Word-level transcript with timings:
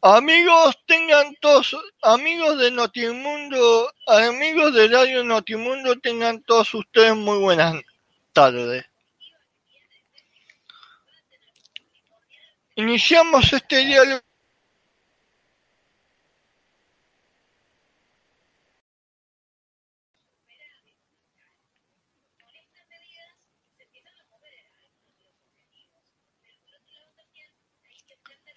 Amigos, 0.00 0.78
tengan 0.86 1.34
todos, 1.40 1.76
amigos 2.02 2.56
de 2.58 2.70
Notimundo, 2.70 3.92
amigos 4.06 4.72
de 4.72 4.86
Radio 4.86 5.24
Notimundo, 5.24 5.98
tengan 5.98 6.40
todos 6.42 6.72
ustedes 6.72 7.16
muy 7.16 7.38
buenas 7.38 7.82
tardes. 8.32 8.86
Iniciamos 12.76 13.52
este 13.52 13.84
diálogo 13.84 14.27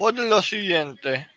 por 0.01 0.17
lo 0.17 0.41
siguiente. 0.41 1.29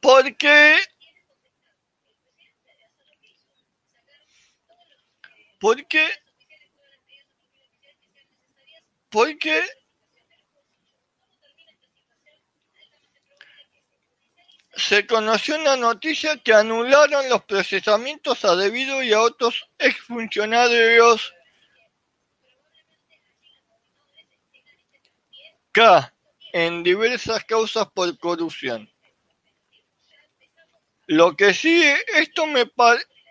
Porque 0.00 0.76
porque 5.60 6.08
porque 9.10 9.62
se 14.92 15.06
conoció 15.06 15.56
una 15.56 15.74
noticia 15.74 16.36
que 16.36 16.52
anularon 16.52 17.26
los 17.30 17.42
procesamientos 17.44 18.44
a 18.44 18.54
Debido 18.56 19.02
y 19.02 19.14
a 19.14 19.22
otros 19.22 19.66
exfuncionarios 19.78 21.32
K 25.72 26.14
en 26.52 26.82
diversas 26.82 27.42
causas 27.44 27.90
por 27.94 28.18
corrupción. 28.18 28.86
Lo 31.06 31.34
que 31.38 31.54
sí, 31.54 31.82
esto 32.14 32.44
me, 32.44 32.70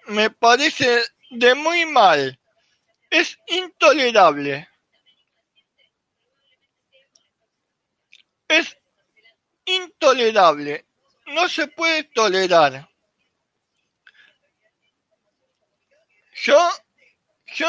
me 0.08 0.32
parece 0.32 1.04
de 1.30 1.54
muy 1.54 1.86
mal. 1.86 2.40
Es 3.12 3.38
intolerable. 3.46 4.68
Es 8.48 8.76
intolerable 9.66 10.88
no 11.32 11.50
se 11.50 11.68
puede 11.68 12.04
tolerar. 12.06 12.88
Yo, 16.44 16.58
yo, 17.56 17.68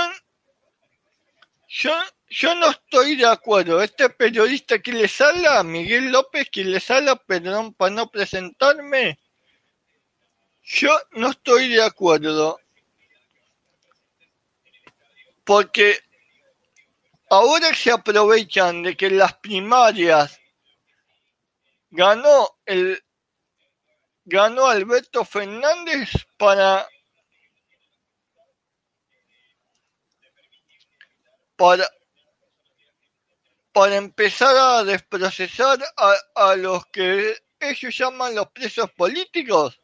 yo, 1.68 1.92
yo 2.30 2.54
no 2.54 2.70
estoy 2.70 3.16
de 3.16 3.26
acuerdo. 3.26 3.82
Este 3.82 4.08
periodista 4.08 4.78
que 4.78 4.92
les 4.92 5.20
habla, 5.20 5.62
Miguel 5.62 6.10
López, 6.10 6.48
que 6.50 6.64
les 6.64 6.90
habla, 6.90 7.16
perdón 7.16 7.74
para 7.74 7.94
no 7.94 8.10
presentarme, 8.10 9.18
yo 10.62 10.96
no 11.12 11.30
estoy 11.30 11.68
de 11.68 11.82
acuerdo. 11.82 12.58
Porque 15.44 15.98
ahora 17.28 17.74
se 17.74 17.90
aprovechan 17.90 18.82
de 18.82 18.96
que 18.96 19.10
las 19.10 19.34
primarias 19.34 20.40
ganó 21.90 22.48
el 22.64 23.02
ganó 24.24 24.66
Alberto 24.66 25.24
Fernández 25.24 26.10
para 26.38 26.86
para 31.56 31.88
para 33.72 33.96
empezar 33.96 34.54
a 34.54 34.84
desprocesar 34.84 35.78
a, 35.96 36.14
a 36.34 36.56
los 36.56 36.84
que 36.86 37.36
ellos 37.58 37.96
llaman 37.96 38.34
los 38.34 38.48
presos 38.50 38.90
políticos. 38.92 39.80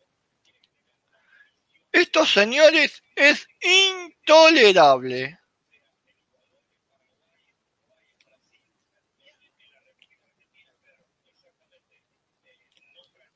Estos 1.90 2.30
señores 2.30 3.02
es 3.16 3.48
intolerable. 3.62 5.37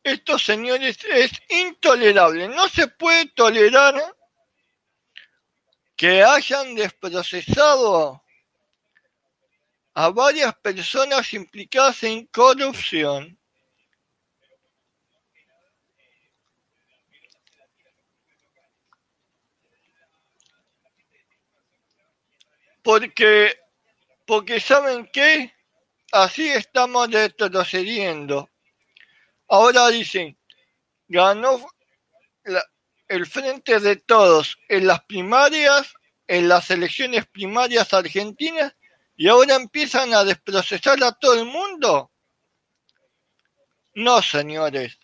Estos 0.04 0.44
señores 0.44 0.98
es 1.04 1.32
intolerable. 1.48 2.48
No 2.48 2.68
se 2.68 2.88
puede 2.88 3.26
tolerar 3.26 3.94
que 5.96 6.22
hayan 6.22 6.74
desprocesado 6.74 8.22
a 9.94 10.10
varias 10.10 10.54
personas 10.56 11.32
implicadas 11.34 12.02
en 12.02 12.26
corrupción. 12.26 13.38
Porque, 22.82 23.56
porque 24.26 24.58
saben 24.58 25.06
que 25.06 25.54
así 26.10 26.48
estamos 26.48 27.08
retrocediendo. 27.12 28.51
Ahora 29.52 29.88
dicen, 29.88 30.34
ganó 31.08 31.68
el 33.06 33.26
frente 33.26 33.80
de 33.80 33.96
todos 33.96 34.56
en 34.66 34.86
las 34.86 35.04
primarias, 35.04 35.92
en 36.26 36.48
las 36.48 36.70
elecciones 36.70 37.26
primarias 37.26 37.92
argentinas, 37.92 38.74
y 39.14 39.28
ahora 39.28 39.56
empiezan 39.56 40.14
a 40.14 40.24
desprocesar 40.24 41.04
a 41.04 41.12
todo 41.12 41.34
el 41.34 41.44
mundo. 41.44 42.10
No, 43.94 44.22
señores. 44.22 44.98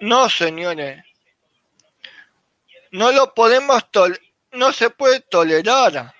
No, 0.00 0.28
señores. 0.28 1.02
No 2.90 3.12
lo 3.12 3.32
podemos 3.32 3.90
tolerar. 3.90 4.20
No 4.52 4.74
se 4.74 4.90
puede 4.90 5.20
tolerar. 5.20 6.14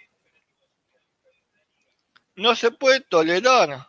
No 2.36 2.56
se 2.56 2.70
puede 2.70 3.00
tolerar. 3.02 3.87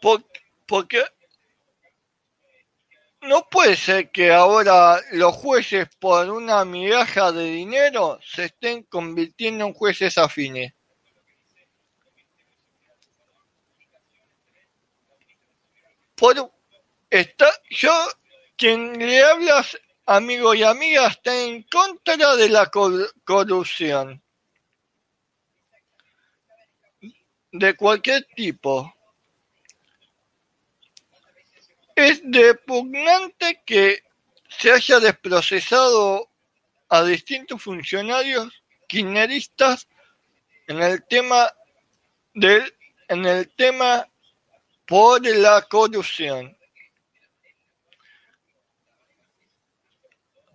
Porque 0.00 1.04
no 3.22 3.48
puede 3.50 3.76
ser 3.76 4.10
que 4.10 4.32
ahora 4.32 5.00
los 5.12 5.34
jueces 5.34 5.88
por 5.98 6.30
una 6.30 6.64
migaja 6.64 7.32
de 7.32 7.44
dinero 7.44 8.18
se 8.22 8.46
estén 8.46 8.84
convirtiendo 8.84 9.66
en 9.66 9.74
jueces 9.74 10.16
afines. 10.18 10.72
Por, 16.14 16.52
está, 17.10 17.48
yo, 17.70 17.92
quien 18.56 18.98
le 18.98 19.22
hablas, 19.22 19.78
amigo 20.06 20.54
y 20.54 20.64
amiga, 20.64 21.06
está 21.08 21.34
en 21.44 21.62
contra 21.64 22.36
de 22.36 22.48
la 22.48 22.70
corrupción. 23.24 24.22
De 27.52 27.76
cualquier 27.76 28.26
tipo. 28.34 28.92
Es 31.98 32.22
repugnante 32.22 33.60
que 33.66 34.04
se 34.48 34.70
haya 34.70 35.00
desprocesado 35.00 36.30
a 36.88 37.02
distintos 37.02 37.60
funcionarios 37.60 38.62
kirchneristas 38.86 39.88
en 40.68 40.80
el 40.80 41.04
tema 41.08 41.52
del 42.34 42.72
en 43.08 43.26
el 43.26 43.52
tema 43.56 44.08
por 44.86 45.26
la 45.26 45.60
corrupción. 45.62 46.56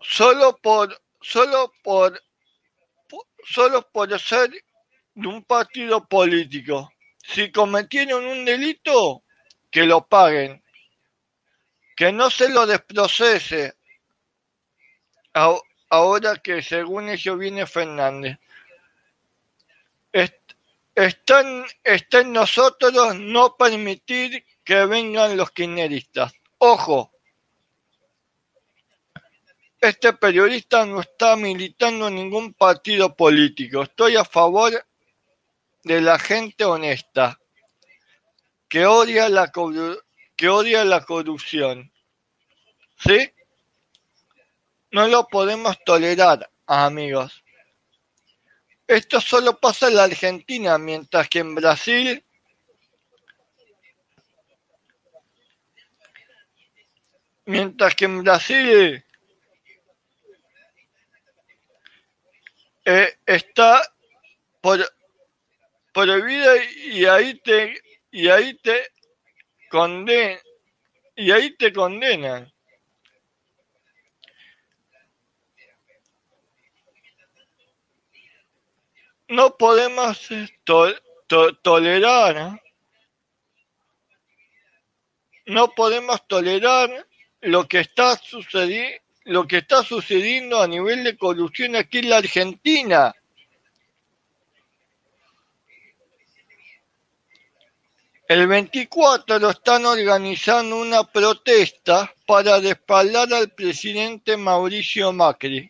Solo 0.02 0.56
por 0.62 0.98
solo 1.20 1.74
por 1.84 2.24
solo 3.44 3.86
por 3.92 4.18
ser 4.18 4.50
de 5.14 5.28
un 5.28 5.44
partido 5.44 6.08
político. 6.08 6.90
Si 7.22 7.52
cometieron 7.52 8.26
un 8.28 8.46
delito, 8.46 9.26
que 9.70 9.84
lo 9.84 10.08
paguen 10.08 10.63
que 11.96 12.12
no 12.12 12.30
se 12.30 12.50
lo 12.50 12.66
desprocese 12.66 13.76
ahora 15.90 16.36
que 16.38 16.62
según 16.62 17.10
ello 17.10 17.38
viene 17.38 17.66
Fernández. 17.66 18.38
Está 20.96 21.42
en, 21.42 22.34
nosotros 22.34 23.16
no 23.16 23.56
permitir 23.56 24.46
que 24.64 24.86
vengan 24.86 25.36
los 25.36 25.52
kirchneristas. 25.52 26.34
Ojo, 26.60 27.12
este 29.82 30.14
periodista 30.14 30.86
no 30.86 31.02
está 31.02 31.36
militando 31.36 32.08
en 32.08 32.16
ningún 32.16 32.54
partido 32.54 33.16
político. 33.16 33.84
Estoy 33.84 34.16
a 34.16 34.24
favor 34.24 34.86
de 35.84 36.02
la 36.02 36.18
gente 36.18 36.64
honesta, 36.64 37.40
que 38.70 38.86
odia 38.86 39.28
la, 39.30 39.52
odia 40.50 40.84
la 40.86 41.04
corrupción. 41.06 41.92
¿Sí? 42.98 43.32
No 44.92 45.08
lo 45.08 45.28
podemos 45.28 45.78
tolerar, 45.84 46.50
amigos. 46.68 47.44
Esto 48.88 49.20
solo 49.22 49.60
pasa 49.60 49.88
en 49.88 49.96
la 49.96 50.04
Argentina, 50.04 50.78
mientras 50.78 51.30
que 51.30 51.40
en 51.40 51.56
Brasil 51.56 52.24
mientras 57.46 57.96
que 57.96 58.06
en 58.06 58.24
Brasil 58.24 59.06
eh, 62.86 63.18
está 63.26 63.82
por 64.62 64.80
prohibida 65.94 66.54
y 66.86 67.06
ahí 67.06 67.40
te 67.40 67.82
y 68.12 68.30
ahí 68.30 68.54
te 68.56 68.92
conden 69.74 70.40
y 71.16 71.32
ahí 71.32 71.58
te 71.58 71.74
condenan 71.74 72.54
no 79.30 79.58
podemos 79.58 80.30
tolerar 81.64 82.62
no 85.48 85.72
podemos 85.72 86.28
tolerar 86.28 87.08
lo 87.42 87.68
que 87.68 87.80
está 87.80 88.16
sucediendo 88.18 89.02
lo 89.26 89.48
que 89.48 89.58
está 89.58 89.82
sucediendo 89.84 90.62
a 90.62 90.68
nivel 90.68 91.04
de 91.04 91.18
corrupción 91.18 91.76
aquí 91.76 92.00
en 92.00 92.10
la 92.10 92.18
Argentina. 92.18 93.16
El 98.28 98.48
24 98.48 99.50
están 99.50 99.86
organizando 99.86 100.78
una 100.78 101.04
protesta 101.04 102.14
para 102.26 102.60
respaldar 102.60 103.34
al 103.34 103.50
presidente 103.50 104.38
Mauricio 104.38 105.12
Macri. 105.12 105.70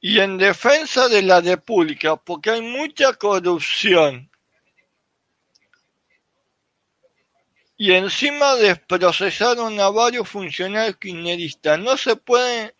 Y 0.00 0.20
en 0.20 0.38
defensa 0.38 1.08
de 1.08 1.22
la 1.22 1.40
República, 1.40 2.16
porque 2.16 2.50
hay 2.50 2.62
mucha 2.62 3.12
corrupción 3.14 4.30
y 7.76 7.92
encima 7.92 8.56
desprocesaron 8.56 9.80
a 9.80 9.88
varios 9.88 10.28
funcionarios 10.28 10.98
kirchneristas. 10.98 11.78
No 11.78 11.96
se 11.96 12.14
puede, 12.14 12.74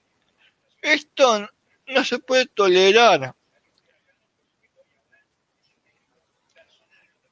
esto 0.83 1.49
no 1.91 2.05
se 2.05 2.19
puede 2.19 2.47
tolerar. 2.47 3.35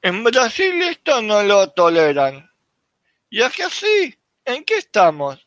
En 0.01 0.23
Brasil 0.23 0.81
esto 0.81 1.21
no 1.21 1.43
lo 1.43 1.71
toleran. 1.71 2.49
Y 3.29 3.41
es 3.41 3.53
que 3.53 3.63
así, 3.63 4.17
¿en 4.45 4.63
qué 4.63 4.77
estamos? 4.77 5.45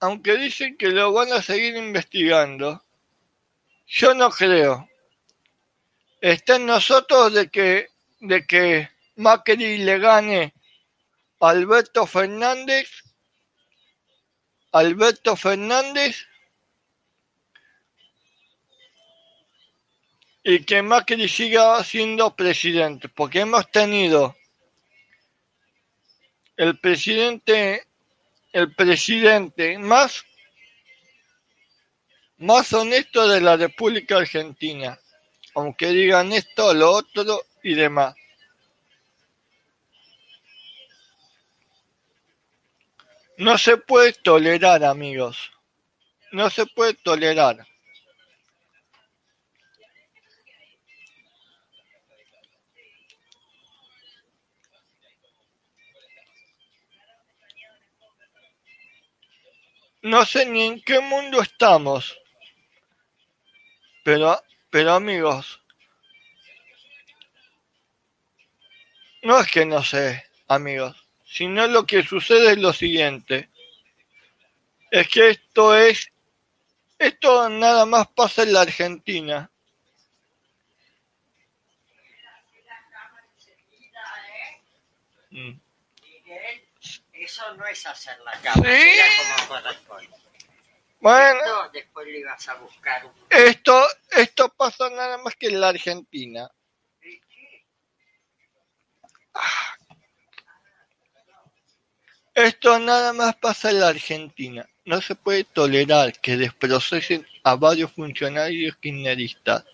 Aunque 0.00 0.36
dicen 0.36 0.76
que 0.76 0.88
lo 0.88 1.12
van 1.12 1.32
a 1.32 1.42
seguir 1.42 1.76
investigando, 1.76 2.84
yo 3.86 4.14
no 4.14 4.30
creo. 4.30 4.88
Está 6.20 6.56
en 6.56 6.66
nosotros 6.66 7.32
de 7.32 7.48
que 7.48 7.88
de 8.20 8.46
que 8.46 8.88
Macri 9.16 9.78
le 9.78 9.98
gane 9.98 10.54
a 11.40 11.50
Alberto 11.50 12.06
Fernández, 12.06 12.88
Alberto 14.74 15.36
Fernández 15.36 16.26
y 20.42 20.64
que 20.64 20.82
Macri 20.82 21.28
siga 21.28 21.82
siendo 21.84 22.34
presidente, 22.34 23.08
porque 23.08 23.40
hemos 23.40 23.70
tenido 23.70 24.36
el 26.56 26.80
presidente, 26.80 27.86
el 28.52 28.74
presidente 28.74 29.78
más, 29.78 30.24
más 32.38 32.72
honesto 32.72 33.28
de 33.28 33.40
la 33.40 33.56
República 33.56 34.16
Argentina. 34.16 34.98
Aunque 35.54 35.90
digan 35.90 36.32
esto 36.32 36.74
lo 36.74 36.90
otro, 36.90 37.46
y 37.62 37.74
demás. 37.74 38.16
No 43.36 43.58
se 43.58 43.76
puede 43.76 44.12
tolerar, 44.12 44.84
amigos. 44.84 45.50
No 46.32 46.50
se 46.50 46.66
puede 46.66 46.94
tolerar. 46.94 47.66
No 60.02 60.24
sé 60.26 60.46
ni 60.46 60.62
en 60.62 60.82
qué 60.82 61.00
mundo 61.00 61.40
estamos. 61.40 62.18
Pero, 64.04 64.38
pero 64.70 64.92
amigos, 64.92 65.64
No 69.24 69.40
es 69.40 69.50
que 69.50 69.64
no 69.64 69.82
sé, 69.82 70.22
amigos, 70.48 71.03
sino 71.34 71.66
lo 71.66 71.84
que 71.84 72.04
sucede 72.04 72.52
es 72.52 72.58
lo 72.58 72.72
siguiente. 72.72 73.48
Es 74.88 75.08
que 75.08 75.30
esto 75.30 75.76
es, 75.76 76.12
esto 76.96 77.48
nada 77.48 77.84
más 77.86 78.06
pasa 78.06 78.44
en 78.44 78.52
la 78.52 78.60
Argentina. 78.60 79.50
Mm. 85.30 85.58
Eso 87.14 87.54
no 87.56 87.66
es 87.66 87.84
hacer 87.84 88.16
la 88.20 88.32
cama, 88.40 88.64
¿Sí? 88.64 88.92
como 89.18 89.48
corresponde. 89.48 90.16
Bueno, 91.00 91.40
esto, 91.40 91.70
después 91.72 92.06
le 92.06 92.18
ibas 92.20 92.48
a 92.48 92.54
buscar 92.54 93.06
un... 93.06 93.12
esto, 93.28 93.84
esto 94.12 94.48
pasa 94.50 94.88
nada 94.88 95.18
más 95.18 95.34
que 95.34 95.48
en 95.48 95.60
la 95.60 95.70
Argentina. 95.70 96.48
Esto 102.34 102.78
nada 102.78 103.12
más 103.12 103.36
pasa 103.36 103.70
en 103.70 103.80
la 103.80 103.88
Argentina. 103.88 104.68
No 104.84 105.00
se 105.00 105.14
puede 105.14 105.44
tolerar 105.44 106.20
que 106.20 106.36
desprocesen 106.36 107.26
a 107.44 107.54
varios 107.54 107.92
funcionarios 107.92 108.76
kirchneristas. 108.76 109.64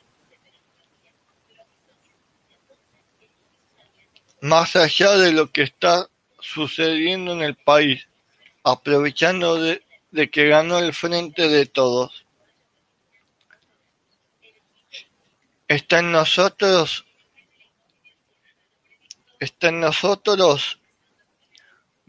Más 4.42 4.76
allá 4.76 5.16
de 5.16 5.32
lo 5.32 5.50
que 5.50 5.62
está 5.62 6.08
sucediendo 6.40 7.32
en 7.32 7.42
el 7.42 7.56
país, 7.56 8.06
aprovechando 8.62 9.56
de, 9.56 9.82
de 10.10 10.30
que 10.30 10.48
ganó 10.48 10.78
el 10.78 10.94
frente 10.94 11.48
de 11.48 11.66
todos. 11.66 12.24
Está 15.66 16.00
en 16.00 16.12
nosotros 16.12 17.04
está 19.40 19.68
en 19.68 19.80
nosotros 19.80 20.79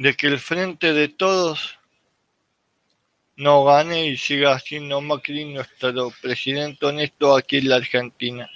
de 0.01 0.15
que 0.15 0.25
el 0.25 0.39
frente 0.39 0.93
de 0.93 1.09
todos 1.09 1.77
no 3.35 3.65
gane 3.65 4.07
y 4.07 4.17
siga 4.17 4.57
siendo 4.57 4.99
Macri 4.99 5.45
nuestro 5.45 6.11
presidente 6.23 6.87
honesto 6.87 7.35
aquí 7.35 7.57
en 7.57 7.69
la 7.69 7.75
Argentina. 7.75 8.49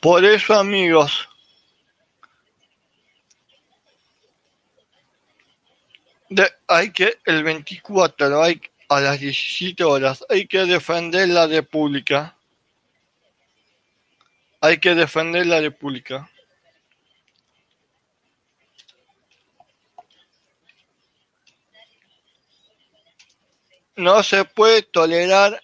Por 0.00 0.24
eso, 0.24 0.54
amigos, 0.54 1.28
hay 6.66 6.90
que, 6.90 7.18
el 7.24 7.42
24, 7.42 8.42
hay, 8.42 8.60
a 8.88 9.00
las 9.00 9.20
17 9.20 9.84
horas, 9.84 10.24
hay 10.28 10.46
que 10.46 10.64
defender 10.64 11.28
la 11.28 11.46
República. 11.46 12.36
Hay 14.60 14.78
que 14.78 14.94
defender 14.94 15.46
la 15.46 15.60
República. 15.60 16.30
No 23.94 24.22
se 24.22 24.44
puede 24.44 24.82
tolerar 24.82 25.62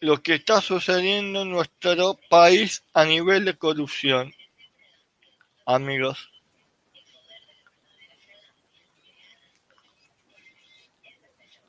lo 0.00 0.22
que 0.22 0.34
está 0.34 0.60
sucediendo 0.60 1.42
en 1.42 1.50
nuestro 1.50 2.18
país 2.28 2.82
a 2.92 3.04
nivel 3.04 3.44
de 3.44 3.56
corrupción, 3.56 4.34
amigos. 5.64 6.31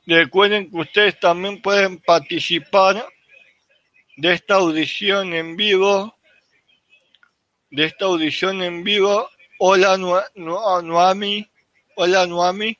Recuerden 0.06 0.70
que 0.70 0.78
ustedes 0.78 1.20
también 1.20 1.62
pueden 1.62 1.98
participar 2.00 3.08
de 4.18 4.34
esta 4.34 4.56
audición 4.56 5.34
en 5.34 5.56
vivo, 5.56 6.18
de 7.72 7.86
esta 7.86 8.06
audición 8.06 8.62
en 8.62 8.84
vivo. 8.84 9.30
Hola 9.60 9.98
Noami, 9.98 11.50
hola 11.96 12.28
Noami. 12.28 12.78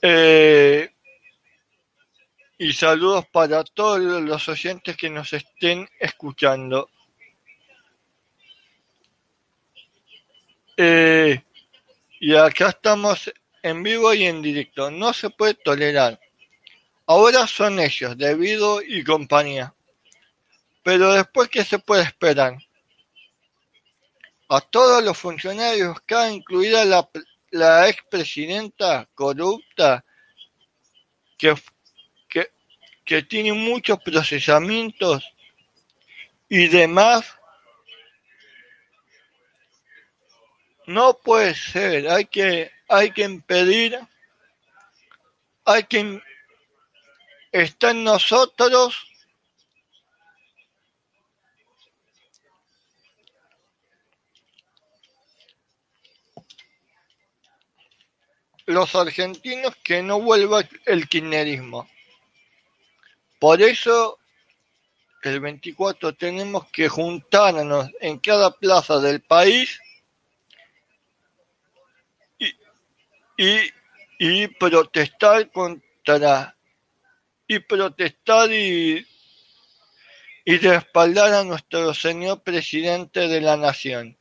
Eh, 0.00 0.88
y 2.58 2.72
saludos 2.72 3.26
para 3.32 3.64
todos 3.64 4.00
los 4.00 4.48
oyentes 4.48 4.96
que 4.96 5.10
nos 5.10 5.32
estén 5.32 5.88
escuchando. 5.98 6.88
Eh, 10.76 11.42
y 12.20 12.34
acá 12.36 12.68
estamos 12.68 13.32
en 13.62 13.82
vivo 13.82 14.12
y 14.14 14.24
en 14.24 14.42
directo. 14.42 14.90
No 14.90 15.12
se 15.12 15.30
puede 15.30 15.54
tolerar. 15.54 16.20
Ahora 17.06 17.46
son 17.46 17.78
ellos, 17.78 18.16
debido 18.16 18.82
y 18.82 19.04
compañía. 19.04 19.74
Pero 20.82 21.12
después, 21.12 21.48
¿qué 21.48 21.64
se 21.64 21.78
puede 21.78 22.02
esperar? 22.02 22.56
A 24.48 24.60
todos 24.60 25.02
los 25.02 25.16
funcionarios, 25.16 26.00
que 26.02 26.30
incluida 26.30 26.84
la, 26.84 27.08
la 27.50 27.88
expresidenta 27.88 29.08
corrupta, 29.14 30.04
que 33.04 33.22
tiene 33.22 33.52
muchos 33.52 34.00
procesamientos 34.00 35.24
y 36.48 36.68
demás, 36.68 37.34
no 40.86 41.18
puede 41.18 41.54
ser, 41.54 42.08
hay 42.08 42.26
que 42.26 42.70
hay 42.92 43.10
que 43.10 43.22
impedir, 43.22 43.98
hay 45.64 45.84
que 45.84 46.20
está 47.50 47.92
en 47.92 48.04
nosotros 48.04 48.94
los 58.66 58.94
argentinos 58.94 59.74
que 59.82 60.02
no 60.02 60.20
vuelva 60.20 60.62
el 60.84 61.08
kirchnerismo. 61.08 61.88
Por 63.38 63.62
eso 63.62 64.18
el 65.22 65.40
24 65.40 66.14
tenemos 66.14 66.68
que 66.68 66.90
juntarnos 66.90 67.88
en 68.00 68.18
cada 68.18 68.50
plaza 68.50 69.00
del 69.00 69.22
país 69.22 69.80
y, 73.42 73.72
y 74.20 74.46
protestar 74.46 75.50
contra 75.50 76.56
y 77.48 77.58
protestar 77.58 78.52
y, 78.52 79.04
y 80.44 80.58
respaldar 80.58 81.34
a 81.34 81.42
nuestro 81.42 81.92
señor 81.92 82.40
presidente 82.44 83.26
de 83.26 83.40
la 83.40 83.56
nación. 83.56 84.16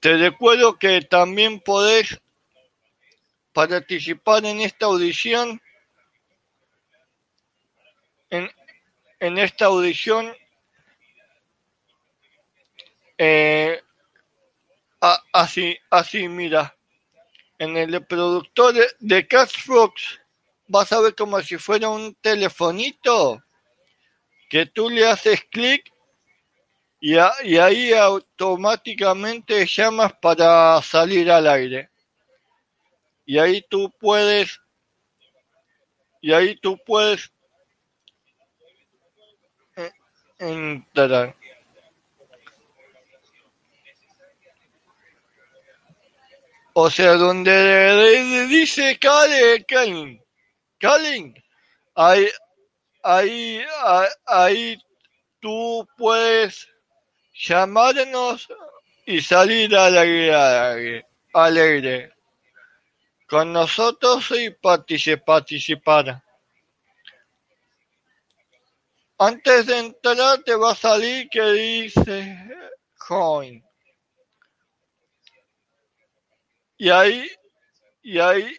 Te 0.00 0.16
recuerdo 0.18 0.78
que 0.78 1.00
también 1.00 1.58
podés 1.58 2.20
participar 3.52 4.44
en 4.44 4.60
esta 4.60 4.86
audición, 4.86 5.60
en, 8.30 8.48
en 9.18 9.38
esta 9.38 9.64
audición 9.64 10.32
eh, 13.18 13.82
así, 15.32 15.76
así, 15.90 16.28
mira. 16.28 16.76
En 17.58 17.76
el 17.76 17.92
reproductor 17.92 18.74
de, 18.74 18.86
de 18.98 19.46
Fox 19.46 20.20
vas 20.66 20.92
a 20.92 21.00
ver 21.00 21.14
como 21.14 21.40
si 21.40 21.56
fuera 21.56 21.88
un 21.88 22.14
telefonito 22.16 23.42
que 24.48 24.66
tú 24.66 24.90
le 24.90 25.06
haces 25.06 25.44
clic 25.50 25.92
y, 27.00 27.14
y, 27.14 27.58
ahí 27.58 27.92
automáticamente 27.92 29.66
llamas 29.66 30.14
para 30.22 30.80
salir 30.80 31.30
al 31.30 31.46
aire. 31.46 31.90
Y 33.26 33.38
ahí 33.38 33.62
tú 33.68 33.92
puedes, 34.00 34.58
y 36.22 36.32
ahí 36.32 36.56
tú 36.56 36.78
puedes 36.86 37.30
eh, 39.76 39.92
entrar. 40.38 41.36
O 46.76 46.90
sea, 46.90 47.12
donde 47.12 48.46
dice 48.48 48.98
Kalin, 48.98 50.20
Kalin, 50.80 51.34
ahí, 51.94 52.28
ahí, 53.04 53.64
ahí 54.26 54.76
tú 55.40 55.86
puedes 55.96 56.68
llamarnos 57.32 58.48
y 59.06 59.20
salir 59.20 59.76
alegre, 59.76 61.06
alegre 61.32 62.12
con 63.28 63.52
nosotros 63.52 64.32
y 64.32 64.50
participar. 64.50 66.24
Antes 69.16 69.66
de 69.66 69.78
entrar 69.78 70.42
te 70.42 70.56
va 70.56 70.72
a 70.72 70.74
salir 70.74 71.28
que 71.28 71.52
dice 71.52 72.48
join. 72.96 73.64
Y 76.76 76.90
ahí 76.90 77.30
y 78.02 78.18
ahí 78.18 78.56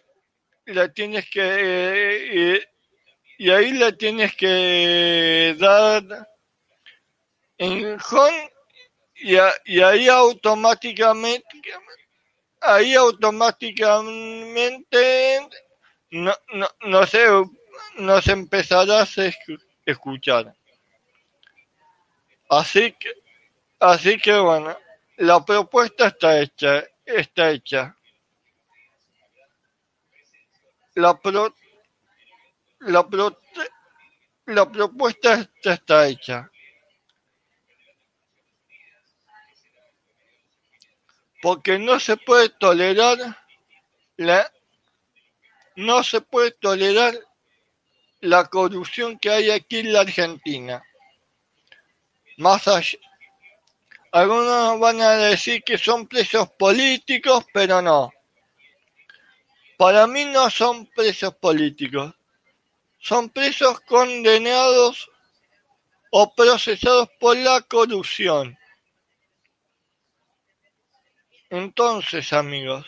le 0.66 0.88
tienes 0.90 1.28
que 1.30 2.62
y 3.38 3.50
ahí 3.50 3.72
le 3.72 3.92
tienes 3.92 4.34
que 4.34 5.54
dar 5.58 6.28
en 7.58 7.98
home 8.10 8.52
y, 9.16 9.36
y 9.66 9.80
ahí 9.80 10.08
automáticamente 10.08 11.44
ahí 12.60 12.94
automáticamente 12.94 15.48
no, 16.10 16.34
no, 16.52 16.68
no 16.82 17.06
sé 17.06 17.26
nos 17.96 18.26
empezarás 18.28 19.18
a 19.18 19.30
escuchar. 19.84 20.54
Así 22.48 22.92
que 22.92 23.10
así 23.80 24.18
que 24.18 24.38
bueno 24.38 24.76
la 25.16 25.44
propuesta 25.44 26.06
está 26.08 26.40
hecha 26.40 26.84
está 27.04 27.50
hecha 27.50 27.95
la, 30.96 31.14
pro, 31.20 31.54
la, 32.80 33.08
pro, 33.08 33.38
la 34.46 34.70
propuesta 34.70 35.48
está 35.62 36.08
hecha. 36.08 36.50
Porque 41.42 41.78
no 41.78 42.00
se 42.00 42.16
puede 42.16 42.48
tolerar 42.48 43.18
la 44.16 44.50
no 45.76 46.02
se 46.02 46.22
puede 46.22 46.52
tolerar 46.52 47.14
la 48.20 48.46
corrupción 48.46 49.18
que 49.18 49.30
hay 49.30 49.50
aquí 49.50 49.80
en 49.80 49.92
la 49.92 50.00
Argentina. 50.00 50.82
Más 52.38 52.66
allá, 52.66 52.98
algunos 54.10 54.80
van 54.80 55.02
a 55.02 55.10
decir 55.10 55.62
que 55.62 55.76
son 55.76 56.06
presos 56.06 56.48
políticos, 56.52 57.44
pero 57.52 57.82
no. 57.82 58.10
Para 59.76 60.06
mí 60.06 60.24
no 60.24 60.48
son 60.48 60.86
presos 60.86 61.34
políticos, 61.34 62.14
son 62.98 63.28
presos 63.28 63.80
condenados 63.80 65.10
o 66.10 66.34
procesados 66.34 67.10
por 67.20 67.36
la 67.36 67.60
corrupción. 67.60 68.56
Entonces, 71.50 72.32
amigos, 72.32 72.86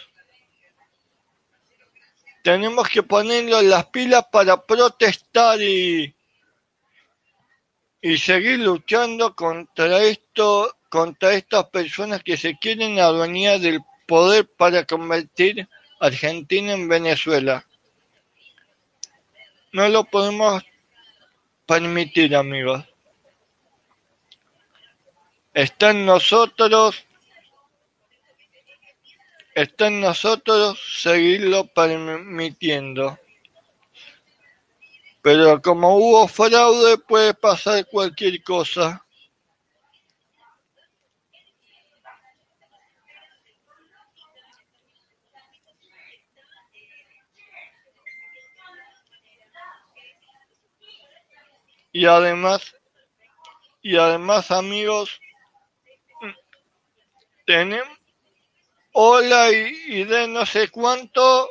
tenemos 2.42 2.88
que 2.88 3.02
ponernos 3.02 3.62
las 3.64 3.86
pilas 3.86 4.24
para 4.32 4.64
protestar 4.64 5.60
y, 5.60 6.14
y 8.00 8.16
seguir 8.18 8.60
luchando 8.60 9.36
contra 9.36 10.02
esto, 10.02 10.74
contra 10.88 11.34
estas 11.34 11.66
personas 11.66 12.22
que 12.22 12.38
se 12.38 12.58
quieren 12.58 12.98
adueñar 12.98 13.60
del 13.60 13.80
poder 14.06 14.48
para 14.56 14.86
convertir 14.86 15.68
Argentina 16.00 16.72
en 16.72 16.88
Venezuela. 16.88 17.66
No 19.72 19.88
lo 19.88 20.04
podemos 20.04 20.62
permitir, 21.66 22.34
amigos. 22.34 22.84
Está 25.52 25.90
en 25.90 26.06
nosotros, 26.06 27.04
está 29.54 29.88
en 29.88 30.00
nosotros 30.00 30.80
seguirlo 31.02 31.66
permitiendo. 31.66 33.18
Pero 35.20 35.60
como 35.60 35.96
hubo 35.96 36.28
fraude 36.28 36.96
puede 36.98 37.34
pasar 37.34 37.86
cualquier 37.86 38.42
cosa. 38.42 39.04
Y 51.92 52.06
además, 52.06 52.74
y 53.82 53.96
además 53.96 54.50
amigos, 54.50 55.20
tenemos 57.46 57.98
hola 59.00 59.50
y, 59.50 60.04
de 60.04 60.26
no 60.26 60.44
sé 60.44 60.68
cuánto. 60.68 61.50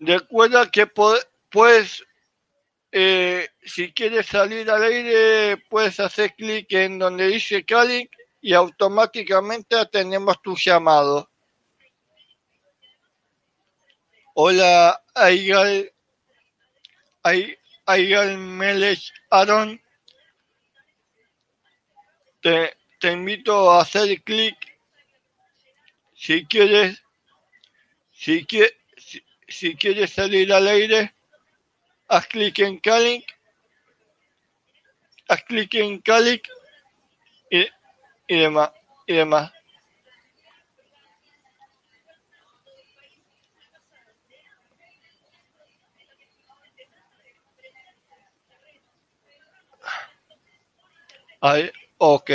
Recuerda 0.00 0.68
que 0.70 0.86
puedes, 0.86 2.04
eh, 2.90 3.48
si 3.62 3.92
quieres 3.92 4.26
salir 4.26 4.68
al 4.68 4.82
aire, 4.82 5.56
puedes 5.70 6.00
hacer 6.00 6.34
clic 6.34 6.72
en 6.72 6.98
donde 6.98 7.28
dice 7.28 7.64
Cali 7.64 8.10
y 8.40 8.52
automáticamente 8.52 9.76
tenemos 9.86 10.42
tu 10.42 10.56
llamado. 10.56 11.30
Hola, 14.34 15.02
Aigal, 15.14 15.92
Aigal 17.86 18.36
Melech 18.36 19.12
Aaron. 19.30 19.80
Te, 22.42 22.76
te 23.00 23.12
invito 23.12 23.70
a 23.72 23.82
hacer 23.82 24.22
clic 24.22 24.56
si 26.16 26.46
quieres, 26.46 27.02
si, 28.12 28.44
quieres, 28.46 28.74
si, 29.48 29.76
quieres 29.76 30.12
salir 30.12 30.52
al 30.52 30.66
aire, 30.66 31.14
haz 32.08 32.26
clic 32.26 32.58
en 32.60 32.78
Calling, 32.78 33.22
haz 35.28 35.42
clic 35.44 35.74
en 35.74 36.00
Calling 36.00 36.40
y, 37.50 37.66
y 38.28 38.40
demás, 38.40 38.70
y 39.06 39.14
demás. 39.14 39.52
Ahí, 51.48 51.70
ok. 51.98 52.30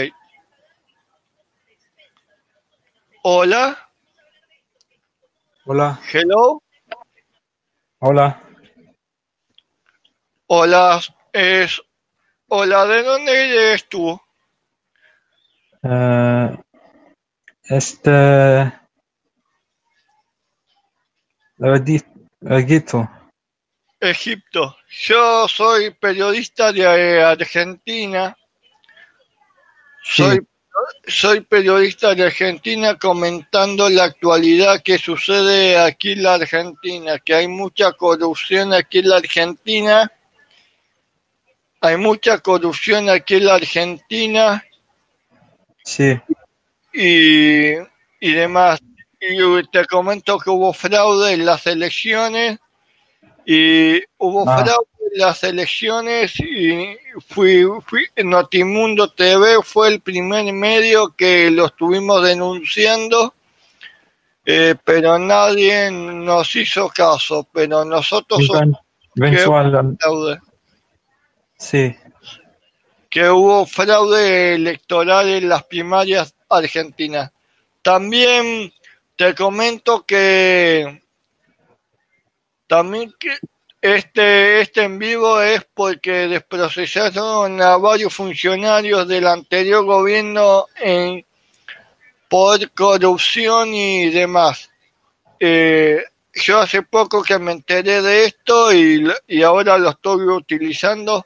Hola. 3.23 3.89
Hola. 5.65 5.99
Hello. 6.13 6.63
Hola. 7.99 8.41
Hola. 10.47 11.01
Es, 11.33 11.81
hola, 12.47 12.85
¿de 12.85 13.03
dónde 13.03 13.31
eres 13.33 13.89
tú? 13.89 14.17
Uh, 15.83 16.55
este. 17.63 18.71
Egipto. 22.39 23.09
Egipto. 23.99 24.77
Yo 24.89 25.49
soy 25.49 25.91
periodista 25.95 26.71
de 26.71 27.21
Argentina. 27.21 28.37
Sí. 30.03 30.23
Soy 30.23 30.39
soy 31.05 31.41
periodista 31.41 32.15
de 32.15 32.23
Argentina 32.23 32.97
comentando 32.97 33.87
la 33.89 34.05
actualidad 34.05 34.81
que 34.81 34.97
sucede 34.97 35.77
aquí 35.77 36.13
en 36.13 36.23
la 36.23 36.35
Argentina, 36.35 37.19
que 37.19 37.35
hay 37.35 37.47
mucha 37.47 37.91
corrupción 37.93 38.73
aquí 38.73 38.99
en 38.99 39.09
la 39.09 39.17
Argentina, 39.17 40.11
hay 41.81 41.97
mucha 41.97 42.39
corrupción 42.39 43.09
aquí 43.09 43.35
en 43.35 43.45
la 43.45 43.55
Argentina 43.55 44.63
Sí. 45.83 46.19
y, 46.93 47.73
y 48.19 48.31
demás. 48.33 48.79
Y 49.19 49.37
te 49.71 49.85
comento 49.85 50.39
que 50.39 50.49
hubo 50.49 50.73
fraude 50.73 51.33
en 51.33 51.45
las 51.45 51.67
elecciones 51.67 52.57
y 53.45 54.01
hubo 54.17 54.49
Ah. 54.49 54.63
fraude 54.63 54.85
las 55.15 55.43
elecciones 55.43 56.39
y 56.39 56.95
fui, 57.27 57.65
fui 57.85 58.05
Notimundo 58.23 59.11
TV 59.11 59.61
fue 59.63 59.89
el 59.89 60.01
primer 60.01 60.51
medio 60.53 61.15
que 61.15 61.51
lo 61.51 61.65
estuvimos 61.65 62.23
denunciando 62.23 63.33
eh, 64.45 64.75
pero 64.83 65.19
nadie 65.19 65.91
nos 65.91 66.55
hizo 66.55 66.89
caso 66.89 67.47
pero 67.51 67.83
nosotros 67.83 68.45
somos 68.45 68.77
fraude 69.99 70.39
Sí. 71.61 71.95
que 73.07 73.29
hubo 73.29 73.67
fraude 73.67 74.55
electoral 74.55 75.27
en 75.29 75.47
las 75.47 75.63
primarias 75.65 76.33
argentinas. 76.49 77.31
También 77.83 78.73
te 79.15 79.35
comento 79.35 80.03
que 80.05 81.03
también 82.65 83.13
que 83.19 83.37
este, 83.81 84.61
este 84.61 84.83
en 84.83 84.99
vivo 84.99 85.41
es 85.41 85.65
porque 85.73 86.27
desprocesaron 86.27 87.61
a 87.61 87.77
varios 87.77 88.13
funcionarios 88.13 89.07
del 89.07 89.25
anterior 89.25 89.83
gobierno 89.83 90.67
en, 90.75 91.25
por 92.29 92.71
corrupción 92.71 93.73
y 93.73 94.09
demás. 94.11 94.69
Eh, 95.39 96.03
yo 96.33 96.59
hace 96.59 96.83
poco 96.83 97.23
que 97.23 97.39
me 97.39 97.51
enteré 97.53 98.01
de 98.01 98.25
esto 98.25 98.71
y, 98.71 99.11
y 99.27 99.41
ahora 99.41 99.77
lo 99.77 99.89
estoy 99.89 100.27
utilizando 100.27 101.25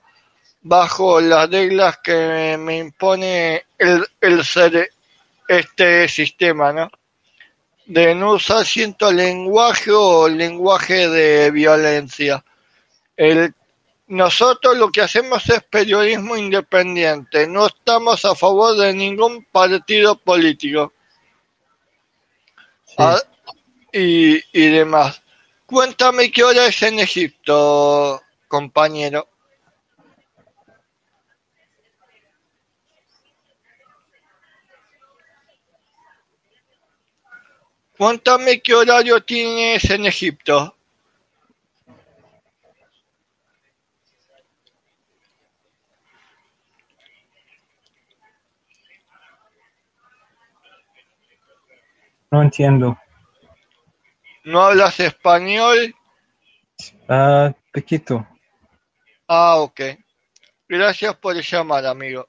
bajo 0.61 1.21
las 1.21 1.49
reglas 1.49 1.99
que 2.03 2.57
me 2.57 2.77
impone 2.77 3.65
el, 3.77 4.07
el 4.21 4.43
ser 4.43 4.89
este 5.47 6.07
sistema, 6.07 6.73
¿no? 6.73 6.89
De 7.85 8.15
no 8.15 8.33
usar 8.33 8.65
cierto 8.65 9.11
lenguaje 9.11 9.91
o 9.91 10.27
lenguaje 10.27 11.07
de 11.07 11.51
violencia. 11.51 12.43
El, 13.15 13.53
nosotros 14.07 14.77
lo 14.77 14.91
que 14.91 15.01
hacemos 15.01 15.47
es 15.49 15.63
periodismo 15.63 16.37
independiente, 16.37 17.47
no 17.47 17.67
estamos 17.67 18.23
a 18.25 18.35
favor 18.35 18.77
de 18.77 18.93
ningún 18.93 19.43
partido 19.45 20.15
político 20.17 20.93
sí. 22.85 22.95
Ah, 22.97 23.19
y, 23.91 24.35
y 24.51 24.69
demás. 24.69 25.21
Cuéntame 25.65 26.31
qué 26.31 26.43
hora 26.43 26.67
es 26.67 26.81
en 26.83 26.99
Egipto, 26.99 28.21
compañero. 28.47 29.27
Cuéntame 37.97 38.61
qué 38.61 38.73
horario 38.73 39.23
tienes 39.23 39.89
en 39.89 40.05
Egipto. 40.05 40.75
No 52.31 52.41
entiendo. 52.41 52.97
¿No 54.43 54.61
hablas 54.61 54.99
español? 54.99 55.95
Ah, 57.07 57.53
poquito. 57.73 58.27
Ah, 59.27 59.57
ok. 59.57 59.81
Gracias 60.67 61.15
por 61.15 61.35
llamar, 61.35 61.85
amigo. 61.85 62.27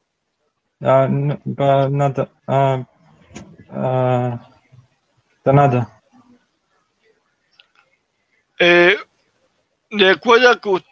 Ah, 0.81 1.09
no, 1.11 1.39
ah, 1.59 1.89
nada. 1.91 2.31
De 5.47 5.53
nada. 5.53 6.03
Eh, 8.59 8.97
recuerda 9.91 10.61
que 10.61 10.83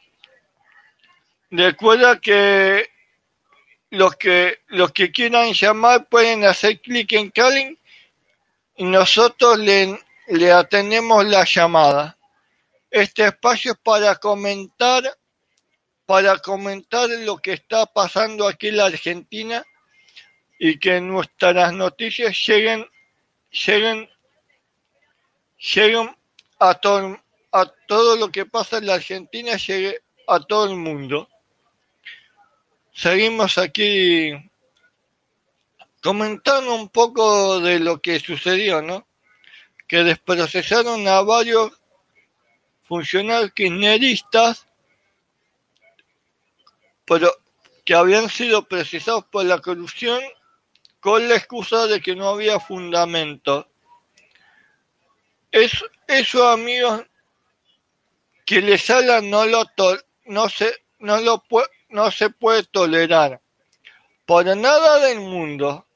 recuerda 1.51 2.21
que 2.21 2.88
los 3.90 4.14
que 4.14 4.61
los 4.69 4.93
que 4.93 5.11
quieran 5.11 5.53
llamar 5.55 6.09
pueden 6.09 6.45
hacer 6.45 6.81
clic 6.81 7.14
en 7.14 7.31
calling 7.31 7.77
y 8.77 8.85
nosotros 8.85 9.59
le, 9.59 10.01
le 10.29 10.53
atendemos 10.53 11.25
la 11.25 11.43
llamada. 11.43 12.17
Este 12.93 13.27
espacio 13.27 13.73
es 13.73 13.79
para 13.79 14.14
comentar 14.14 15.03
para 16.07 16.38
comentar 16.38 17.09
lo 17.11 17.38
que 17.38 17.55
está 17.55 17.87
pasando 17.87 18.47
aquí 18.47 18.69
en 18.69 18.77
la 18.77 18.85
Argentina 18.87 19.64
y 20.61 20.79
que 20.79 21.01
nuestras 21.01 21.73
noticias 21.73 22.37
lleguen 22.47 22.87
lleguen 23.51 24.13
lleguen 25.72 26.16
a 26.59 26.74
todo 26.74 27.18
a 27.53 27.66
todo 27.87 28.16
lo 28.16 28.31
que 28.33 28.46
pasa 28.46 28.79
en 28.79 28.87
la 28.87 28.94
Argentina 28.94 29.57
llegue 29.57 30.00
a 30.27 30.40
todo 30.40 30.66
el 30.66 30.77
mundo. 30.77 31.29
Seguimos 32.92 33.59
aquí 33.59 34.33
comentando 36.03 36.74
un 36.74 36.88
poco 36.88 37.61
de 37.61 37.79
lo 37.79 38.00
que 38.03 38.18
sucedió, 38.18 38.83
¿no? 38.83 39.07
que 39.87 40.03
desprocesaron 40.03 41.07
a 41.07 41.20
varios 41.22 41.72
funcionarios 42.83 43.53
kirchneristas 43.53 44.66
pero 47.05 47.31
que 47.85 47.94
habían 47.94 48.29
sido 48.29 48.66
procesados 48.66 49.24
por 49.27 49.44
la 49.44 49.61
corrupción 49.61 50.20
con 51.00 51.29
la 51.29 51.37
excusa 51.37 51.87
de 51.87 52.00
que 52.00 52.16
no 52.16 52.29
había 52.29 52.59
fundamento. 52.59 53.68
Eso, 55.55 55.87
eso 56.09 56.49
amigos, 56.49 57.07
que 58.45 58.61
les 58.61 58.90
habla 58.90 59.21
no 59.21 59.47
lo 59.47 59.64
no 60.25 60.49
se 60.49 60.75
no 60.99 61.21
lo 61.21 61.45
no 61.90 62.11
se 62.11 62.29
puede 62.31 62.64
tolerar 62.64 63.40
por 64.27 64.45
nada 64.57 64.99
del 64.99 65.21
mundo. 65.21 65.87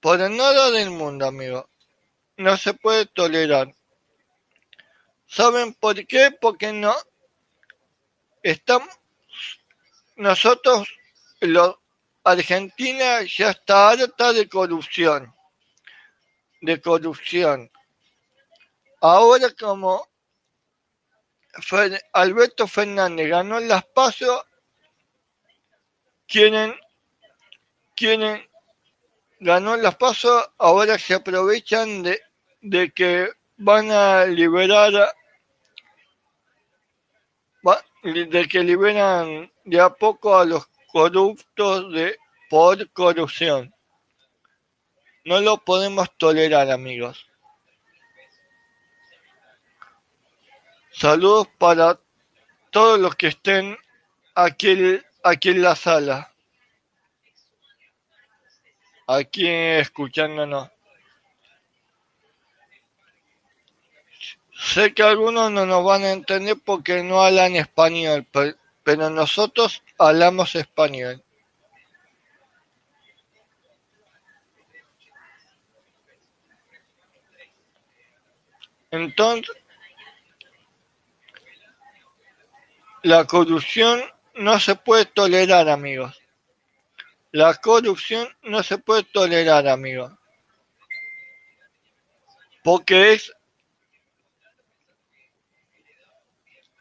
Por 0.00 0.18
nada 0.30 0.70
del 0.70 0.90
mundo, 0.92 1.26
amigo. 1.26 1.68
No 2.38 2.56
se 2.56 2.72
puede 2.72 3.04
tolerar. 3.04 3.74
¿Saben 5.26 5.74
por 5.74 6.06
qué? 6.06 6.30
Porque 6.40 6.72
no 6.72 6.94
estamos 8.42 8.88
nosotros 10.16 10.88
los 11.40 11.76
Argentina 12.24 13.20
ya 13.24 13.50
está 13.50 13.90
harta 13.90 14.32
de 14.32 14.48
corrupción. 14.48 15.35
De 16.66 16.80
corrupción. 16.80 17.70
Ahora 19.00 19.48
como 19.56 20.08
Alberto 22.12 22.66
Fernández 22.66 23.28
ganó 23.28 23.60
las 23.60 23.84
pasos, 23.84 24.44
quieren, 26.26 26.74
quieren, 27.94 28.44
ganó 29.38 29.76
las 29.76 29.94
pasos, 29.94 30.50
ahora 30.58 30.98
se 30.98 31.14
aprovechan 31.14 32.02
de, 32.02 32.20
de 32.62 32.90
que 32.90 33.30
van 33.58 33.92
a 33.92 34.24
liberar 34.24 35.14
de 38.02 38.48
que 38.48 38.64
liberan 38.64 39.52
de 39.64 39.80
a 39.80 39.90
poco 39.90 40.36
a 40.36 40.44
los 40.44 40.66
corruptos 40.92 41.92
de 41.92 42.18
por 42.50 42.90
corrupción. 42.90 43.72
No 45.26 45.40
lo 45.40 45.58
podemos 45.58 46.08
tolerar, 46.16 46.70
amigos. 46.70 47.26
Saludos 50.92 51.48
para 51.58 51.98
todos 52.70 53.00
los 53.00 53.16
que 53.16 53.26
estén 53.26 53.76
aquí, 54.36 55.00
aquí 55.24 55.48
en 55.48 55.62
la 55.62 55.74
sala. 55.74 56.32
Aquí 59.08 59.48
escuchándonos. 59.48 60.70
Sé 64.56 64.94
que 64.94 65.02
algunos 65.02 65.50
no 65.50 65.66
nos 65.66 65.84
van 65.84 66.04
a 66.04 66.12
entender 66.12 66.56
porque 66.64 67.02
no 67.02 67.20
hablan 67.20 67.56
español, 67.56 68.24
pero 68.84 69.10
nosotros 69.10 69.82
hablamos 69.98 70.54
español. 70.54 71.25
Entonces, 78.96 79.56
la 83.02 83.24
corrupción 83.24 84.02
no 84.34 84.58
se 84.58 84.74
puede 84.74 85.06
tolerar, 85.06 85.68
amigos. 85.68 86.20
La 87.32 87.54
corrupción 87.54 88.28
no 88.42 88.62
se 88.62 88.78
puede 88.78 89.04
tolerar, 89.04 89.68
amigos. 89.68 90.12
Porque 92.62 93.12
es 93.12 93.32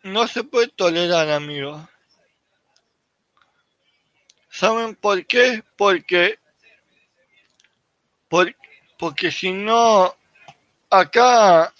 No 0.05 0.27
se 0.27 0.43
puede 0.43 0.67
tolerar, 0.67 1.31
amigos. 1.31 1.81
¿Saben 4.51 4.93
por 4.95 5.25
qué? 5.25 5.63
Porque, 5.75 6.37
porque 8.99 9.31
si 9.31 9.51
no, 9.51 10.15
acá 10.91 11.73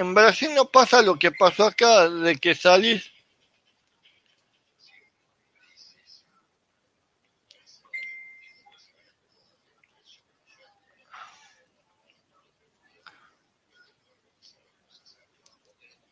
en 0.00 0.14
Brasil 0.14 0.50
no 0.54 0.64
pasa 0.64 1.02
lo 1.02 1.18
que 1.18 1.30
pasó 1.30 1.66
acá, 1.66 2.08
de 2.08 2.34
que 2.36 2.54
salís 2.54 3.12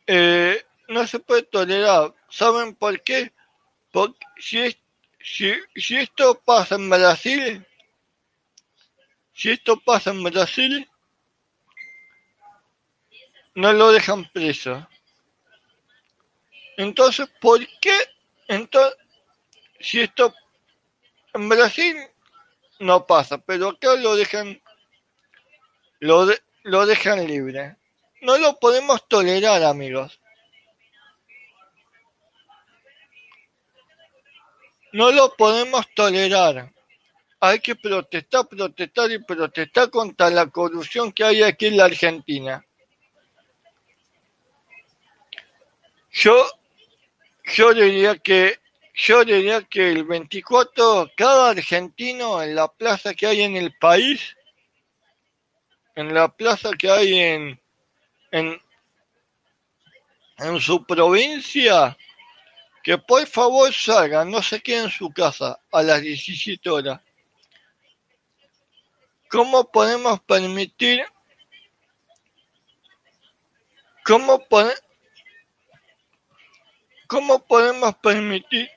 eh, 0.06 0.62
no 0.88 1.06
se 1.06 1.18
puede 1.18 1.44
tolerar. 1.44 2.14
¿Saben 2.28 2.74
por 2.74 3.02
qué? 3.02 3.32
Porque 3.90 4.18
si, 4.38 4.76
si, 5.18 5.54
si 5.74 5.96
esto 5.96 6.38
pasa 6.44 6.74
en 6.74 6.90
Brasil, 6.90 7.66
si 9.32 9.50
esto 9.50 9.80
pasa 9.80 10.10
en 10.10 10.22
Brasil, 10.24 10.86
no 13.58 13.72
lo 13.72 13.90
dejan 13.90 14.24
preso. 14.30 14.86
Entonces, 16.76 17.28
¿por 17.40 17.58
qué? 17.80 17.92
Entonces, 18.46 18.96
si 19.80 20.00
esto 20.00 20.32
en 21.34 21.48
Brasil 21.48 21.96
no 22.78 23.04
pasa, 23.04 23.38
pero 23.38 23.70
acá 23.70 23.96
lo 23.96 24.14
dejan, 24.14 24.62
lo, 25.98 26.28
lo 26.62 26.86
dejan 26.86 27.26
libre. 27.26 27.76
No 28.22 28.38
lo 28.38 28.60
podemos 28.60 29.08
tolerar, 29.08 29.64
amigos. 29.64 30.20
No 34.92 35.10
lo 35.10 35.34
podemos 35.34 35.84
tolerar. 35.96 36.72
Hay 37.40 37.58
que 37.58 37.74
protestar, 37.74 38.46
protestar 38.46 39.10
y 39.10 39.18
protestar 39.18 39.90
contra 39.90 40.30
la 40.30 40.46
corrupción 40.46 41.10
que 41.10 41.24
hay 41.24 41.42
aquí 41.42 41.66
en 41.66 41.76
la 41.76 41.86
Argentina. 41.86 42.64
Yo, 46.10 46.46
yo 47.54 47.74
diría 47.74 48.16
que 48.16 48.58
yo 48.94 49.24
diría 49.24 49.62
que 49.62 49.92
el 49.92 50.04
24 50.04 51.12
cada 51.16 51.50
argentino 51.50 52.42
en 52.42 52.56
la 52.56 52.66
plaza 52.66 53.14
que 53.14 53.26
hay 53.26 53.42
en 53.42 53.56
el 53.56 53.72
país, 53.78 54.36
en 55.94 56.12
la 56.12 56.28
plaza 56.28 56.72
que 56.72 56.90
hay 56.90 57.18
en 57.18 57.60
en, 58.30 58.60
en 60.38 60.60
su 60.60 60.84
provincia, 60.84 61.96
que 62.82 62.98
por 62.98 63.26
favor 63.26 63.72
salgan, 63.72 64.30
no 64.30 64.42
se 64.42 64.60
queden 64.60 64.84
en 64.84 64.90
su 64.90 65.10
casa 65.10 65.58
a 65.70 65.82
las 65.82 66.02
17 66.02 66.68
horas. 66.70 67.00
¿Cómo 69.30 69.70
podemos 69.70 70.20
permitir? 70.20 71.04
¿Cómo, 74.04 74.42
¿Cómo 77.08 77.44
podemos 77.44 77.96
permitir? 77.96 78.70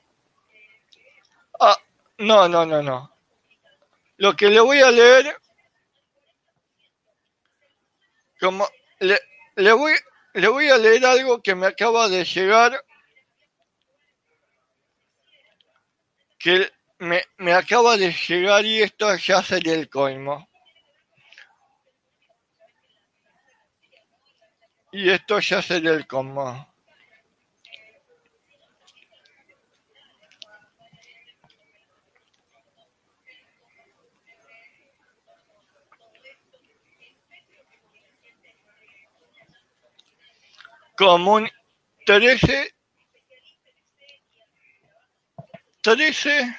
Ah, 1.60 1.76
no, 2.18 2.48
no, 2.48 2.64
no, 2.64 2.82
no. 2.82 3.14
Lo 4.16 4.34
que 4.34 4.48
le 4.48 4.60
voy 4.60 4.80
a 4.80 4.90
leer, 4.90 5.36
como 8.40 8.66
le, 9.00 9.20
le 9.56 9.72
voy, 9.72 9.92
le 10.32 10.48
voy 10.48 10.68
a 10.70 10.78
leer 10.78 11.04
algo 11.04 11.42
que 11.42 11.54
me 11.54 11.66
acaba 11.66 12.08
de 12.08 12.24
llegar 12.24 12.82
que 16.38 16.72
me, 16.98 17.22
me 17.36 17.52
acaba 17.52 17.96
de 17.96 18.12
llegar 18.12 18.64
y 18.64 18.82
esto 18.82 19.14
ya 19.16 19.42
sería 19.42 19.74
el 19.74 19.88
coimo. 19.88 20.48
Y 24.90 25.08
esto 25.10 25.38
ya 25.38 25.62
sería 25.62 25.92
el 25.92 26.06
colmo. 26.06 26.71
Común 40.96 41.48
13 42.06 42.72
13, 45.82 46.56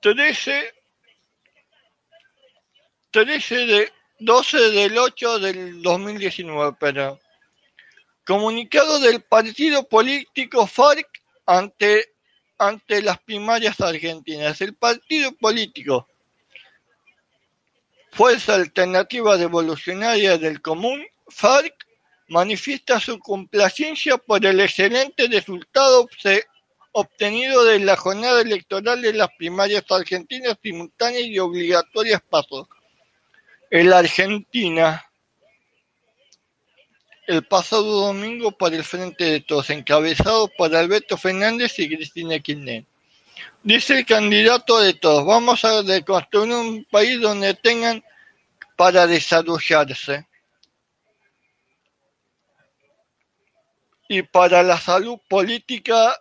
13, 0.00 0.74
13 3.12 3.54
de 3.66 3.92
12 4.18 4.58
del 4.70 4.98
8 4.98 5.38
del 5.38 5.82
2019, 5.82 6.76
pero 6.80 7.20
comunicado 8.26 8.98
del 8.98 9.22
partido 9.22 9.88
político 9.88 10.66
FARC 10.66 11.06
ante, 11.46 12.12
ante 12.58 13.02
las 13.02 13.20
primarias 13.20 13.80
argentinas. 13.80 14.60
El 14.60 14.74
partido 14.74 15.30
político 15.36 16.08
Fuerza 18.12 18.54
Alternativa 18.54 19.36
Revolucionaria 19.36 20.36
del 20.36 20.60
Común, 20.60 21.04
FARC, 21.28 21.74
manifiesta 22.28 23.00
su 23.00 23.18
complacencia 23.18 24.16
por 24.16 24.44
el 24.44 24.60
excelente 24.60 25.26
resultado 25.28 26.08
obtenido 26.92 27.64
de 27.64 27.80
la 27.80 27.96
jornada 27.96 28.40
electoral 28.40 29.02
de 29.02 29.12
las 29.12 29.30
primarias 29.38 29.84
argentinas 29.90 30.56
simultáneas 30.62 31.24
y 31.24 31.38
obligatorias 31.38 32.20
pasos. 32.28 32.68
En 33.70 33.90
la 33.90 33.98
Argentina, 33.98 35.04
el 37.26 37.44
pasado 37.44 38.06
domingo 38.06 38.50
por 38.50 38.74
el 38.74 38.82
Frente 38.82 39.24
de 39.24 39.40
Todos, 39.40 39.70
encabezado 39.70 40.50
por 40.58 40.74
Alberto 40.74 41.16
Fernández 41.16 41.78
y 41.78 41.88
Cristina 41.88 42.40
Kirchner. 42.40 42.84
Dice 43.62 43.98
el 43.98 44.06
candidato 44.06 44.80
de 44.80 44.94
todos, 44.94 45.26
vamos 45.26 45.62
a 45.66 45.82
reconstruir 45.82 46.54
un 46.54 46.84
país 46.90 47.20
donde 47.20 47.52
tengan 47.52 48.02
para 48.74 49.06
desarrollarse. 49.06 50.26
Y 54.08 54.22
para 54.22 54.62
la 54.62 54.78
salud 54.78 55.18
política, 55.28 56.16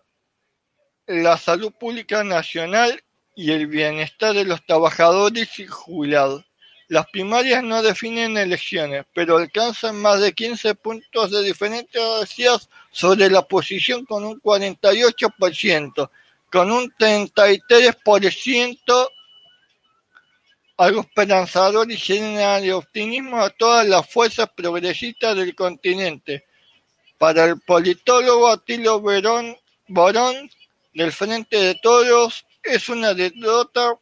la 1.08 1.38
salud 1.38 1.72
pública 1.72 2.26
nacional 2.26 3.02
y 3.36 3.52
el 3.54 3.68
bienestar 3.68 4.36
de 4.36 4.44
los 4.44 4.66
trabajadores 4.66 5.58
y 5.60 5.66
jubilados. 5.66 6.44
Las 6.90 7.08
primarias 7.08 7.64
no 7.64 7.82
definen 7.82 8.36
elecciones, 8.36 9.06
pero 9.14 9.38
alcanzan 9.38 9.96
más 9.96 10.20
de 10.20 10.34
15 10.34 10.76
puntos 10.76 11.32
de 11.32 11.44
diferencia 11.44 12.02
sobre 12.92 13.30
la 13.30 13.44
posición 13.44 14.06
con 14.06 14.26
un 14.26 14.42
48%, 14.42 16.10
con 16.52 16.72
un 16.72 16.92
33%, 16.92 19.10
algo 20.78 21.02
esperanzador 21.02 21.92
y 21.92 21.98
llena 21.98 22.60
de 22.60 22.74
optimismo 22.74 23.42
a 23.42 23.50
todas 23.50 23.88
las 23.88 24.10
fuerzas 24.10 24.50
progresistas 24.56 25.36
del 25.36 25.54
continente. 25.54 26.46
Para 27.18 27.46
el 27.46 27.60
politólogo 27.60 28.48
Atilo 28.48 29.02
Borón, 29.02 29.58
del 30.94 31.12
Frente 31.12 31.58
de 31.58 31.76
Todos, 31.76 32.46
es 32.64 32.90
una 32.90 33.14
derrota 33.14 33.94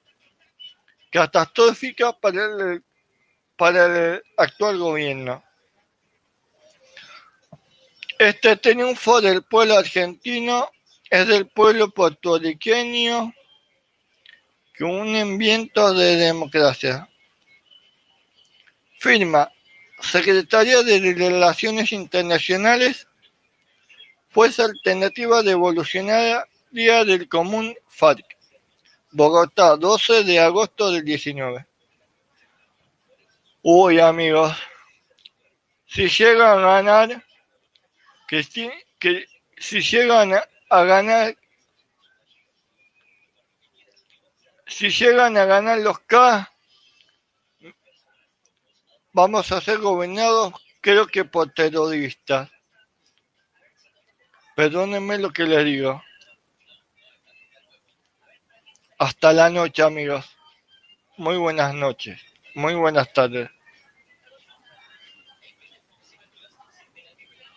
catastrófica 1.10 2.14
para 2.14 2.46
el, 2.46 2.84
para 3.56 3.86
el 3.86 4.24
actual 4.38 4.78
gobierno. 4.78 5.44
Este 8.20 8.56
triunfo 8.58 9.22
del 9.22 9.44
pueblo 9.44 9.78
argentino 9.78 10.70
es 11.10 11.28
del 11.28 11.48
pueblo 11.48 11.90
puertorriqueño 11.90 13.34
con 14.78 14.90
un 14.90 15.38
viento 15.38 15.94
de 15.94 16.16
democracia. 16.18 17.10
Firma 19.00 19.52
Secretaría 20.02 20.84
de 20.84 21.14
Relaciones 21.14 21.92
Internacionales, 21.92 23.08
Fuerza 24.30 24.66
Alternativa 24.66 25.42
Revolucionaria 25.42 26.46
del 26.72 27.28
Común 27.28 27.76
FARC. 27.88 28.38
Bogotá, 29.12 29.76
12 29.78 30.24
de 30.26 30.40
agosto 30.40 30.92
del 30.92 31.04
19. 31.04 31.66
Uy, 33.64 34.00
amigos, 34.00 34.56
si 35.88 36.08
llegan 36.08 36.60
a 36.60 36.82
ganar, 36.82 37.26
que, 38.28 38.46
que 39.00 39.26
si 39.58 39.82
llegan 39.82 40.34
a 40.34 40.48
ganar, 40.70 41.38
si 44.66 44.90
llegan 44.90 45.38
a 45.38 45.46
ganar 45.46 45.80
los 45.80 46.00
K, 46.00 46.52
vamos 49.14 49.52
a 49.52 49.62
ser 49.62 49.80
gobernados, 49.80 50.54
creo 50.82 51.08
que 51.08 51.26
por 51.26 51.54
terroristas. 51.54 52.50
Perdónenme 54.56 55.18
lo 55.18 55.32
que 55.32 55.44
les 55.44 55.64
digo. 55.66 56.04
Hasta 59.00 59.32
la 59.32 59.50
noche, 59.50 59.84
amigos. 59.84 60.26
Muy 61.18 61.38
buenas 61.38 61.74
noches. 61.74 62.20
Muy 62.56 62.74
buenas 62.74 63.14
tardes. 63.14 63.50